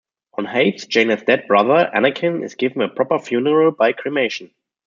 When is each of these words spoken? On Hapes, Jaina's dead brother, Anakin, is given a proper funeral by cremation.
On 0.33 0.45
Hapes, 0.47 0.87
Jaina's 0.87 1.21
dead 1.21 1.45
brother, 1.47 1.91
Anakin, 1.93 2.43
is 2.43 2.55
given 2.55 2.81
a 2.81 2.89
proper 2.89 3.19
funeral 3.19 3.69
by 3.71 3.91
cremation. 3.93 4.49